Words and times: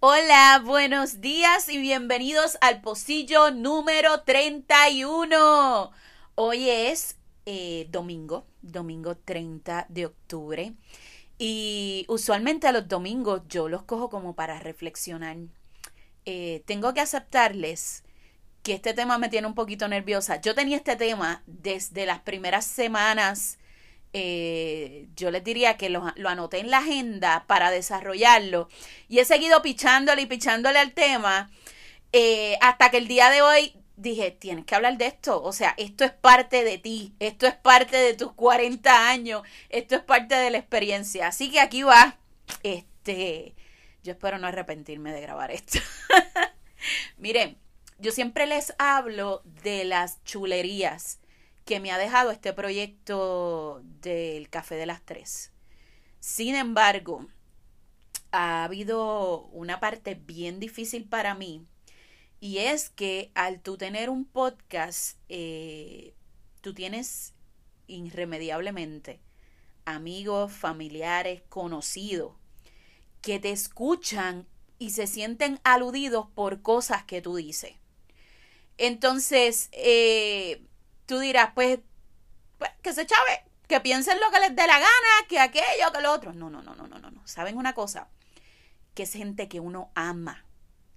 Hola, 0.00 0.60
buenos 0.64 1.20
días 1.20 1.68
y 1.68 1.78
bienvenidos 1.78 2.58
al 2.60 2.80
pocillo 2.80 3.52
número 3.52 4.22
31. 4.22 5.92
Hoy 6.34 6.68
es 6.68 7.16
eh, 7.46 7.86
domingo, 7.90 8.44
domingo 8.62 9.16
30 9.16 9.86
de 9.88 10.06
octubre. 10.06 10.72
Y 11.38 12.04
usualmente 12.08 12.66
a 12.66 12.72
los 12.72 12.88
domingos 12.88 13.42
yo 13.48 13.68
los 13.68 13.84
cojo 13.84 14.10
como 14.10 14.34
para 14.34 14.58
reflexionar. 14.58 15.36
Eh, 16.24 16.64
tengo 16.66 16.92
que 16.92 17.00
aceptarles 17.00 18.02
que 18.62 18.74
este 18.74 18.94
tema 18.94 19.18
me 19.18 19.28
tiene 19.28 19.46
un 19.46 19.54
poquito 19.54 19.88
nerviosa. 19.88 20.40
Yo 20.40 20.54
tenía 20.54 20.76
este 20.76 20.96
tema 20.96 21.42
desde 21.46 22.06
las 22.06 22.20
primeras 22.20 22.64
semanas 22.64 23.58
eh, 24.14 25.08
yo 25.16 25.30
les 25.30 25.42
diría 25.42 25.78
que 25.78 25.88
lo, 25.88 26.04
anoté 26.26 26.58
en 26.58 26.70
la 26.70 26.78
agenda 26.78 27.46
para 27.46 27.70
desarrollarlo 27.70 28.68
y 29.08 29.20
he 29.20 29.24
seguido 29.24 29.62
pichándole 29.62 30.22
y 30.22 30.26
pichándole 30.26 30.78
al 30.78 30.92
tema 30.92 31.50
eh, 32.12 32.58
hasta 32.60 32.90
que 32.90 32.98
el 32.98 33.08
día 33.08 33.30
de 33.30 33.40
hoy 33.40 33.74
dije, 33.96 34.30
tienes 34.30 34.66
que 34.66 34.74
hablar 34.74 34.98
de 34.98 35.06
esto, 35.06 35.42
o 35.42 35.52
sea, 35.52 35.74
esto 35.78 36.04
es 36.04 36.12
parte 36.12 36.62
de 36.62 36.76
ti, 36.76 37.14
esto 37.20 37.46
es 37.46 37.54
parte 37.54 37.96
de 37.96 38.14
tus 38.14 38.32
40 38.32 39.08
años, 39.08 39.42
esto 39.70 39.94
es 39.94 40.02
parte 40.02 40.34
de 40.34 40.50
la 40.50 40.58
experiencia, 40.58 41.28
así 41.28 41.50
que 41.50 41.60
aquí 41.60 41.82
va, 41.82 42.18
este, 42.62 43.54
yo 44.02 44.12
espero 44.12 44.38
no 44.38 44.46
arrepentirme 44.48 45.12
de 45.12 45.20
grabar 45.22 45.52
esto. 45.52 45.78
Miren, 47.16 47.56
yo 48.02 48.10
siempre 48.10 48.46
les 48.46 48.74
hablo 48.78 49.42
de 49.62 49.84
las 49.84 50.22
chulerías 50.24 51.20
que 51.64 51.78
me 51.78 51.92
ha 51.92 51.98
dejado 51.98 52.32
este 52.32 52.52
proyecto 52.52 53.80
del 54.00 54.50
Café 54.50 54.74
de 54.74 54.86
las 54.86 55.02
Tres. 55.02 55.52
Sin 56.18 56.56
embargo, 56.56 57.28
ha 58.32 58.64
habido 58.64 59.42
una 59.52 59.78
parte 59.78 60.16
bien 60.16 60.58
difícil 60.58 61.04
para 61.04 61.36
mí 61.36 61.64
y 62.40 62.58
es 62.58 62.90
que 62.90 63.30
al 63.36 63.60
tú 63.60 63.76
tener 63.76 64.10
un 64.10 64.24
podcast, 64.24 65.16
eh, 65.28 66.12
tú 66.60 66.74
tienes 66.74 67.34
irremediablemente 67.86 69.20
amigos, 69.84 70.50
familiares, 70.50 71.42
conocidos 71.48 72.32
que 73.20 73.38
te 73.38 73.52
escuchan 73.52 74.48
y 74.80 74.90
se 74.90 75.06
sienten 75.06 75.60
aludidos 75.62 76.26
por 76.34 76.62
cosas 76.62 77.04
que 77.04 77.22
tú 77.22 77.36
dices. 77.36 77.81
Entonces, 78.82 79.68
eh, 79.70 80.60
tú 81.06 81.20
dirás, 81.20 81.52
pues, 81.54 81.78
pues, 82.58 82.72
que 82.82 82.92
se 82.92 83.06
chave, 83.06 83.44
que 83.68 83.78
piensen 83.80 84.18
lo 84.18 84.28
que 84.32 84.40
les 84.40 84.56
dé 84.56 84.66
la 84.66 84.80
gana, 84.80 85.26
que 85.28 85.38
aquello, 85.38 85.92
que 85.94 86.00
lo 86.00 86.10
otro. 86.10 86.32
No, 86.32 86.50
no, 86.50 86.62
no, 86.62 86.74
no, 86.74 86.88
no, 86.88 86.98
no, 86.98 87.10
no. 87.12 87.24
¿Saben 87.24 87.56
una 87.56 87.74
cosa? 87.74 88.08
Que 88.94 89.04
es 89.04 89.12
gente 89.12 89.46
que 89.46 89.60
uno 89.60 89.92
ama, 89.94 90.44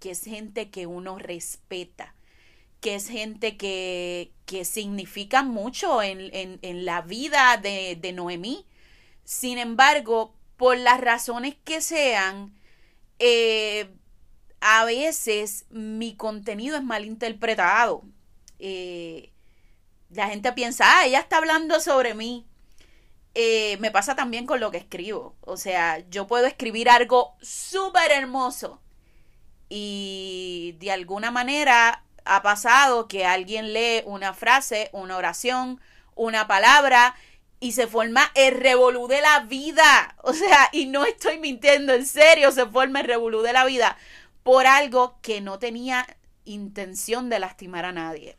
que 0.00 0.10
es 0.10 0.24
gente 0.24 0.70
que 0.70 0.88
uno 0.88 1.20
respeta, 1.20 2.16
que 2.80 2.96
es 2.96 3.08
gente 3.08 3.56
que, 3.56 4.32
que 4.44 4.64
significa 4.64 5.44
mucho 5.44 6.02
en, 6.02 6.34
en, 6.34 6.58
en 6.62 6.84
la 6.84 7.02
vida 7.02 7.58
de, 7.58 7.94
de 7.94 8.12
Noemí. 8.12 8.66
Sin 9.22 9.56
embargo, 9.56 10.34
por 10.56 10.76
las 10.76 11.00
razones 11.00 11.54
que 11.64 11.80
sean, 11.80 12.58
eh, 13.20 13.88
a 14.60 14.84
veces 14.84 15.66
mi 15.70 16.14
contenido 16.16 16.76
es 16.76 16.82
mal 16.82 17.04
interpretado. 17.04 18.02
Eh, 18.58 19.32
la 20.10 20.28
gente 20.28 20.52
piensa, 20.52 20.84
ah, 20.86 21.06
ella 21.06 21.20
está 21.20 21.36
hablando 21.36 21.80
sobre 21.80 22.14
mí. 22.14 22.46
Eh, 23.34 23.76
me 23.80 23.90
pasa 23.90 24.16
también 24.16 24.46
con 24.46 24.60
lo 24.60 24.70
que 24.70 24.78
escribo. 24.78 25.36
O 25.42 25.56
sea, 25.56 25.98
yo 26.10 26.26
puedo 26.26 26.46
escribir 26.46 26.90
algo 26.90 27.36
súper 27.40 28.10
hermoso 28.10 28.80
y 29.68 30.76
de 30.80 30.90
alguna 30.90 31.30
manera 31.30 32.02
ha 32.24 32.42
pasado 32.42 33.06
que 33.06 33.26
alguien 33.26 33.72
lee 33.72 34.02
una 34.06 34.34
frase, 34.34 34.90
una 34.92 35.16
oración, 35.16 35.80
una 36.14 36.48
palabra 36.48 37.14
y 37.60 37.72
se 37.72 37.86
forma 37.86 38.30
el 38.34 38.54
revolú 38.54 39.08
de 39.08 39.20
la 39.20 39.40
vida. 39.40 40.16
O 40.22 40.32
sea, 40.32 40.68
y 40.72 40.86
no 40.86 41.04
estoy 41.04 41.38
mintiendo, 41.38 41.92
en 41.94 42.06
serio, 42.06 42.50
se 42.52 42.66
forma 42.66 43.00
el 43.00 43.06
revolú 43.06 43.42
de 43.42 43.52
la 43.52 43.64
vida 43.64 43.96
por 44.48 44.66
algo 44.66 45.18
que 45.20 45.42
no 45.42 45.58
tenía 45.58 46.06
intención 46.46 47.28
de 47.28 47.38
lastimar 47.38 47.84
a 47.84 47.92
nadie 47.92 48.38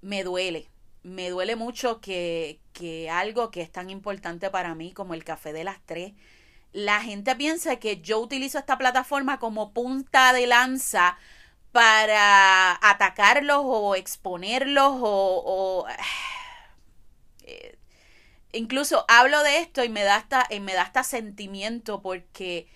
me 0.00 0.24
duele. 0.24 0.68
Me 1.04 1.30
duele 1.30 1.54
mucho 1.54 2.00
que, 2.00 2.58
que 2.72 3.08
algo 3.08 3.52
que 3.52 3.62
es 3.62 3.70
tan 3.70 3.88
importante 3.88 4.50
para 4.50 4.74
mí 4.74 4.92
como 4.92 5.14
el 5.14 5.22
café 5.22 5.52
de 5.52 5.62
las 5.62 5.78
tres, 5.86 6.12
la 6.72 7.00
gente 7.00 7.36
piensa 7.36 7.76
que 7.76 8.00
yo 8.00 8.18
utilizo 8.18 8.58
esta 8.58 8.78
plataforma 8.78 9.38
como 9.38 9.72
punta 9.72 10.32
de 10.32 10.48
lanza 10.48 11.16
para 11.70 12.80
atacarlos 12.82 13.60
o 13.62 13.94
exponerlos 13.94 14.90
o, 14.92 15.86
eh, 17.44 17.78
incluso 18.50 19.04
hablo 19.06 19.40
de 19.44 19.58
esto 19.58 19.84
y 19.84 19.88
me 19.88 20.02
da 20.02 20.16
hasta, 20.16 20.48
me 20.60 20.74
da 20.74 20.82
hasta 20.82 21.04
sentimiento 21.04 22.02
porque 22.02 22.66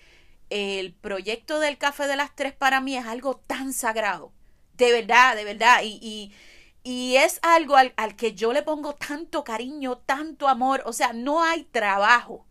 el 0.53 0.93
proyecto 0.93 1.59
del 1.59 1.77
café 1.77 2.07
de 2.07 2.15
las 2.15 2.35
tres 2.35 2.53
para 2.53 2.81
mí 2.81 2.95
es 2.97 3.05
algo 3.05 3.37
tan 3.37 3.73
sagrado. 3.73 4.31
De 4.73 4.91
verdad, 4.91 5.35
de 5.35 5.43
verdad. 5.45 5.81
y 5.83 6.33
y 6.83 7.15
es 7.15 7.39
algo 7.43 7.77
al, 7.77 7.93
que 8.17 8.33
yo 8.35 8.51
le 8.51 8.61
pongo 8.61 8.93
tanto 8.93 9.43
cariño, 9.43 9.99
tanto 9.99 10.49
amor. 10.49 10.83
O 10.85 10.93
sea, 10.93 11.13
no 11.13 11.41
hay 11.43 11.63
trabajo 11.63 12.45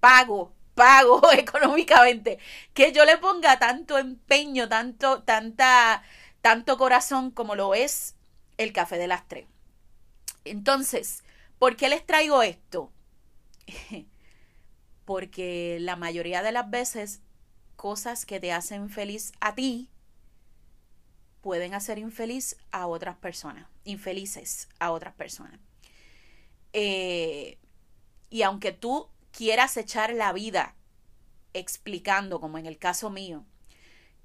pago, 0.00 0.54
pago 0.74 1.20
económicamente, 1.32 2.38
que 2.72 2.92
yo 2.92 3.04
le 3.04 3.18
ponga 3.18 3.58
tanto 3.58 3.98
empeño, 3.98 4.68
tanto, 4.68 5.24
tanta, 5.24 6.04
tanto 6.40 6.78
corazón 6.78 7.32
como 7.32 7.56
lo 7.56 7.74
es 7.74 8.14
el 8.58 8.72
café 8.72 8.96
de 8.96 9.08
las 9.08 9.26
tres. 9.26 9.46
Entonces, 10.44 11.24
¿por 11.58 11.76
qué 11.76 11.88
les 11.88 12.06
traigo 12.06 12.42
esto? 12.42 12.92
Porque 15.08 15.78
la 15.80 15.96
mayoría 15.96 16.42
de 16.42 16.52
las 16.52 16.68
veces 16.68 17.22
cosas 17.76 18.26
que 18.26 18.40
te 18.40 18.52
hacen 18.52 18.90
feliz 18.90 19.32
a 19.40 19.54
ti 19.54 19.88
pueden 21.40 21.72
hacer 21.72 21.96
infeliz 21.96 22.58
a 22.72 22.86
otras 22.86 23.16
personas, 23.16 23.66
infelices 23.84 24.68
a 24.78 24.90
otras 24.90 25.14
personas. 25.14 25.58
Eh, 26.74 27.56
y 28.28 28.42
aunque 28.42 28.72
tú 28.72 29.08
quieras 29.32 29.78
echar 29.78 30.12
la 30.12 30.30
vida 30.34 30.74
explicando, 31.54 32.38
como 32.38 32.58
en 32.58 32.66
el 32.66 32.76
caso 32.76 33.08
mío, 33.08 33.46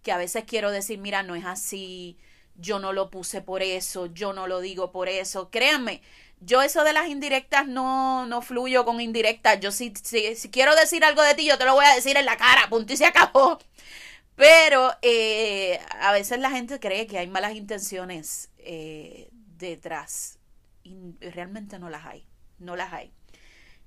que 0.02 0.12
a 0.12 0.18
veces 0.18 0.44
quiero 0.46 0.70
decir, 0.70 1.00
mira, 1.00 1.24
no 1.24 1.36
es 1.36 1.46
así, 1.46 2.18
yo 2.56 2.80
no 2.80 2.92
lo 2.92 3.10
puse 3.10 3.42
por 3.42 3.64
eso, 3.64 4.08
yo 4.08 4.34
no 4.34 4.48
lo 4.48 4.60
digo 4.60 4.92
por 4.92 5.08
eso, 5.08 5.50
créanme, 5.50 6.02
yo 6.46 6.62
eso 6.62 6.84
de 6.84 6.94
las 6.94 7.08
indirectas 7.10 7.68
no, 7.68 8.26
no 8.26 8.42
fluyo 8.42 8.86
con 8.86 9.02
indirectas, 9.02 9.60
yo 9.60 9.72
si, 9.72 9.94
si, 10.02 10.36
si 10.36 10.50
quiero 10.50 10.76
decir 10.76 11.04
algo 11.04 11.22
de 11.22 11.36
ti, 11.36 11.46
yo 11.46 11.58
te 11.58 11.66
lo 11.66 11.74
voy 11.74 11.86
a 11.86 11.96
decir 11.96 12.18
en 12.18 12.26
la 12.26 12.38
cara, 12.38 12.70
punto 12.70 12.94
y 12.94 12.98
se 12.98 13.06
acabó. 13.06 13.60
Pero 14.36 14.92
eh, 15.02 15.80
a 16.02 16.12
veces 16.12 16.40
la 16.40 16.50
gente 16.50 16.80
cree 16.80 17.06
que 17.08 17.20
hay 17.20 17.28
malas 17.28 17.56
intenciones 17.56 18.50
eh, 18.58 19.30
detrás 19.58 20.40
y 20.84 20.96
realmente 21.20 21.78
no 21.80 21.90
las 21.90 22.06
hay, 22.06 22.26
no 22.58 22.76
las 22.76 22.92
hay. 22.94 23.12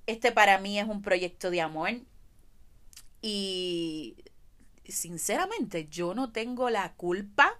Este 0.07 0.31
para 0.31 0.59
mí 0.59 0.79
es 0.79 0.87
un 0.87 1.03
proyecto 1.03 1.51
de 1.51 1.61
amor 1.61 1.91
y 3.23 4.17
sinceramente 4.85 5.89
yo 5.89 6.15
no 6.15 6.31
tengo 6.31 6.71
la 6.71 6.93
culpa 6.95 7.59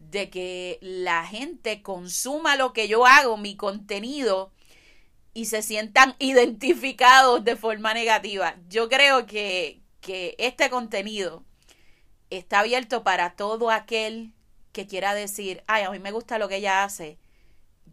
de 0.00 0.30
que 0.30 0.78
la 0.80 1.24
gente 1.24 1.82
consuma 1.82 2.56
lo 2.56 2.72
que 2.72 2.88
yo 2.88 3.06
hago, 3.06 3.36
mi 3.36 3.54
contenido, 3.54 4.50
y 5.34 5.44
se 5.44 5.62
sientan 5.62 6.16
identificados 6.18 7.44
de 7.44 7.54
forma 7.54 7.94
negativa. 7.94 8.56
Yo 8.68 8.88
creo 8.88 9.26
que, 9.26 9.80
que 10.00 10.34
este 10.38 10.70
contenido 10.70 11.44
está 12.30 12.60
abierto 12.60 13.04
para 13.04 13.36
todo 13.36 13.70
aquel 13.70 14.32
que 14.72 14.86
quiera 14.86 15.14
decir, 15.14 15.62
ay, 15.66 15.84
a 15.84 15.90
mí 15.90 15.98
me 15.98 16.12
gusta 16.12 16.38
lo 16.38 16.48
que 16.48 16.56
ella 16.56 16.84
hace, 16.84 17.18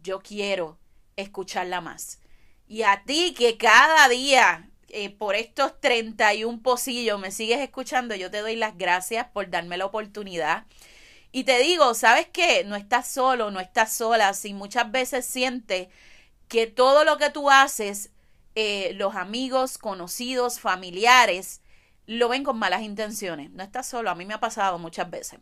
yo 0.02 0.20
quiero 0.20 0.78
escucharla 1.16 1.80
más. 1.80 2.20
Y 2.66 2.82
a 2.82 3.02
ti 3.04 3.34
que 3.36 3.56
cada 3.56 4.08
día 4.08 4.70
eh, 4.88 5.10
por 5.10 5.34
estos 5.34 5.78
31 5.80 6.62
pocillos 6.62 7.20
me 7.20 7.30
sigues 7.30 7.60
escuchando, 7.60 8.14
yo 8.14 8.30
te 8.30 8.38
doy 8.38 8.56
las 8.56 8.78
gracias 8.78 9.26
por 9.26 9.50
darme 9.50 9.76
la 9.76 9.86
oportunidad. 9.86 10.64
Y 11.32 11.44
te 11.44 11.58
digo, 11.58 11.94
¿sabes 11.94 12.26
qué? 12.32 12.64
No 12.64 12.76
estás 12.76 13.08
solo, 13.08 13.50
no 13.50 13.60
estás 13.60 13.92
sola. 13.92 14.32
Si 14.34 14.54
muchas 14.54 14.90
veces 14.90 15.26
sientes 15.26 15.88
que 16.48 16.66
todo 16.66 17.04
lo 17.04 17.18
que 17.18 17.30
tú 17.30 17.50
haces, 17.50 18.10
eh, 18.54 18.92
los 18.94 19.14
amigos, 19.14 19.78
conocidos, 19.78 20.60
familiares, 20.60 21.60
lo 22.06 22.28
ven 22.28 22.44
con 22.44 22.58
malas 22.58 22.82
intenciones. 22.82 23.50
No 23.50 23.62
estás 23.62 23.86
solo, 23.86 24.10
a 24.10 24.14
mí 24.14 24.24
me 24.24 24.34
ha 24.34 24.40
pasado 24.40 24.78
muchas 24.78 25.10
veces. 25.10 25.40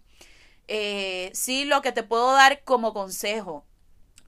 Eh, 0.69 1.31
sí, 1.33 1.65
lo 1.65 1.81
que 1.83 1.93
te 1.93 2.03
puedo 2.03 2.33
dar 2.33 2.63
como 2.65 2.93
consejo 2.93 3.65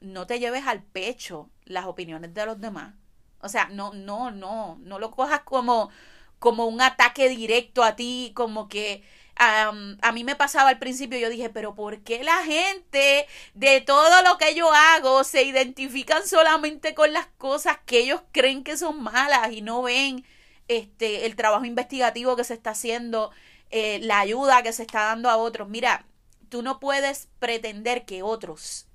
no 0.00 0.26
te 0.26 0.38
lleves 0.38 0.66
al 0.66 0.82
pecho 0.82 1.50
las 1.64 1.86
opiniones 1.86 2.32
de 2.34 2.46
los 2.46 2.60
demás. 2.60 2.94
O 3.40 3.48
sea, 3.48 3.68
no, 3.68 3.92
no, 3.92 4.30
no, 4.30 4.78
no 4.80 4.98
lo 4.98 5.10
cojas 5.10 5.40
como, 5.40 5.90
como 6.38 6.66
un 6.66 6.80
ataque 6.80 7.28
directo 7.28 7.82
a 7.82 7.96
ti, 7.96 8.32
como 8.34 8.68
que 8.68 9.02
a 9.38 10.12
mí 10.12 10.24
me 10.24 10.34
pasaba 10.34 10.70
al 10.70 10.78
principio, 10.78 11.18
yo 11.18 11.30
dije, 11.30 11.48
pero 11.48 11.74
¿por 11.74 12.00
qué 12.00 12.24
la 12.24 12.44
gente 12.44 13.26
de 13.54 13.80
todo 13.80 14.22
lo 14.22 14.36
que 14.36 14.54
yo 14.54 14.72
hago 14.72 15.22
se 15.22 15.44
identifican 15.44 16.26
solamente 16.26 16.94
con 16.94 17.12
las 17.12 17.26
cosas 17.38 17.78
que 17.86 18.00
ellos 18.00 18.22
creen 18.32 18.64
que 18.64 18.76
son 18.76 19.02
malas 19.02 19.52
y 19.52 19.62
no 19.62 19.82
ven 19.82 20.24
este, 20.66 21.24
el 21.24 21.36
trabajo 21.36 21.64
investigativo 21.64 22.34
que 22.34 22.44
se 22.44 22.54
está 22.54 22.70
haciendo, 22.70 23.30
eh, 23.70 24.00
la 24.02 24.18
ayuda 24.18 24.62
que 24.62 24.72
se 24.72 24.82
está 24.82 25.04
dando 25.04 25.30
a 25.30 25.36
otros? 25.36 25.68
Mira, 25.68 26.04
tú 26.48 26.62
no 26.62 26.80
puedes 26.80 27.28
pretender 27.38 28.04
que 28.04 28.24
otros 28.24 28.86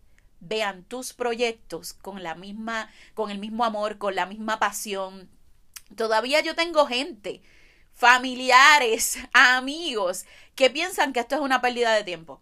vean 0.42 0.84
tus 0.84 1.14
proyectos 1.14 1.94
con 1.94 2.22
la 2.22 2.36
misma, 2.36 2.90
con 3.14 3.32
el 3.32 3.40
mismo 3.40 3.64
amor, 3.64 3.98
con 3.98 4.16
la 4.16 4.26
misma 4.26 4.60
pasión. 4.60 5.30
Todavía 5.96 6.42
yo 6.42 6.54
tengo 6.54 6.86
gente 6.86 7.42
familiares, 7.94 9.18
amigos, 9.34 10.26
que 10.56 10.70
piensan 10.70 11.14
que 11.14 11.22
esto 11.22 11.36
es 11.36 11.42
una 11.42 11.62
pérdida 11.62 11.94
de 11.94 12.04
tiempo. 12.04 12.42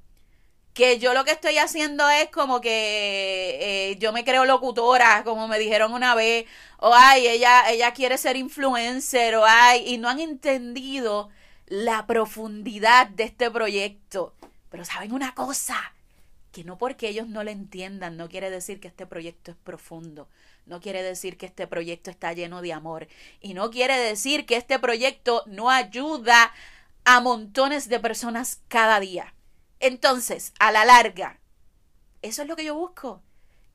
Que 0.74 1.00
yo 1.00 1.13
lo 1.13 1.25
que 1.25 1.31
estoy 1.31 1.57
haciendo 1.57 2.09
es 2.09 2.30
como 2.30 2.62
que 2.62 3.89
eh, 3.92 3.98
yo 4.00 4.13
me 4.13 4.24
creo 4.24 4.45
locutora, 4.45 5.24
como 5.24 5.48
me 5.48 5.59
dijeron 5.59 5.94
una 5.94 6.15
vez, 6.15 6.45
o 6.77 6.94
ay, 6.95 7.27
ella, 7.27 7.69
ella 7.69 7.94
quiere 7.94 8.18
ser 8.18 8.38
influencer, 8.38 9.36
o 9.36 9.45
ay, 9.45 9.83
y 9.86 9.98
no 9.98 10.07
han 10.07 10.19
entendido 10.19 11.30
la 11.68 12.07
profundidad 12.07 13.07
de 13.07 13.25
este 13.25 13.51
proyecto. 13.51 14.33
Pero 14.69 14.86
saben 14.86 15.12
una 15.12 15.36
cosa, 15.36 15.94
que 16.51 16.63
no 16.63 16.77
porque 16.77 17.07
ellos 17.09 17.27
no 17.27 17.44
lo 17.44 17.51
entiendan, 17.51 18.18
no 18.18 18.30
quiere 18.30 18.50
decir 18.50 18.80
que 18.80 18.88
este 18.88 19.06
proyecto 19.06 19.51
es 19.51 19.57
profundo 19.57 20.27
no 20.65 20.80
quiere 20.80 21.03
decir 21.03 21.38
que 21.38 21.45
este 21.45 21.68
proyecto 21.68 22.09
está 22.09 22.33
lleno 22.33 22.62
de 22.62 22.74
amor 22.74 23.07
y 23.39 23.53
no 23.53 23.69
quiere 23.71 23.98
decir 23.98 24.45
que 24.45 24.56
este 24.56 24.80
proyecto 24.80 25.44
no 25.48 25.69
ayuda 25.69 26.53
a 27.03 27.19
montones 27.19 27.89
de 27.89 28.00
personas 28.00 28.62
cada 28.68 29.00
día. 29.00 29.33
Entonces, 29.80 30.53
a 30.59 30.71
la 30.71 30.86
larga, 30.86 31.39
eso 32.21 32.44
es 32.44 32.48
lo 32.48 32.56
que 32.56 32.65
yo 32.65 32.75
busco, 32.75 33.24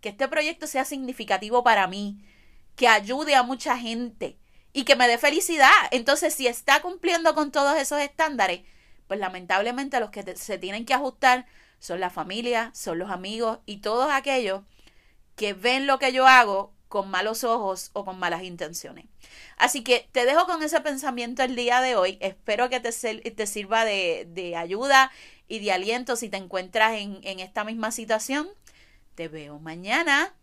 que 0.00 0.10
este 0.10 0.28
proyecto 0.28 0.66
sea 0.66 0.84
significativo 0.84 1.64
para 1.64 1.88
mí, 1.88 2.24
que 2.76 2.86
ayude 2.86 3.34
a 3.34 3.42
mucha 3.42 3.76
gente 3.76 4.38
y 4.72 4.84
que 4.84 4.94
me 4.94 5.08
dé 5.08 5.18
felicidad. 5.18 5.72
Entonces, 5.90 6.34
si 6.34 6.46
está 6.46 6.80
cumpliendo 6.82 7.34
con 7.34 7.50
todos 7.50 7.76
esos 7.76 8.00
estándares, 8.00 8.62
pues 9.08 9.18
lamentablemente 9.18 9.98
los 9.98 10.10
que 10.10 10.36
se 10.36 10.58
tienen 10.58 10.86
que 10.86 10.94
ajustar 10.94 11.46
son 11.78 12.00
la 12.00 12.10
familia, 12.10 12.70
son 12.74 12.98
los 12.98 13.10
amigos 13.10 13.58
y 13.66 13.78
todos 13.78 14.10
aquellos 14.10 14.62
que 15.36 15.52
ven 15.52 15.86
lo 15.86 15.98
que 15.98 16.12
yo 16.12 16.26
hago 16.26 16.72
con 16.88 17.10
malos 17.10 17.44
ojos 17.44 17.90
o 17.92 18.04
con 18.04 18.18
malas 18.18 18.42
intenciones. 18.42 19.06
Así 19.56 19.82
que 19.82 20.08
te 20.12 20.24
dejo 20.24 20.46
con 20.46 20.62
ese 20.62 20.80
pensamiento 20.80 21.42
el 21.42 21.56
día 21.56 21.80
de 21.80 21.96
hoy. 21.96 22.18
Espero 22.20 22.70
que 22.70 22.80
te, 22.80 22.92
te 22.92 23.46
sirva 23.46 23.84
de, 23.84 24.26
de, 24.30 24.56
ayuda 24.56 25.10
y 25.48 25.58
de 25.58 25.72
aliento 25.72 26.16
si 26.16 26.28
te 26.28 26.36
encuentras 26.36 26.94
en, 26.94 27.20
en 27.22 27.40
esta 27.40 27.64
misma 27.64 27.90
situación. 27.90 28.48
Te 29.14 29.28
veo 29.28 29.58
mañana. 29.58 30.34